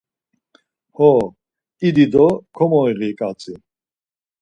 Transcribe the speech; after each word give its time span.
Ho, 0.95 1.09
idi 1.87 2.05
do 2.13 2.27
komoiği 2.55 3.09
ǩatzi. 3.19 3.53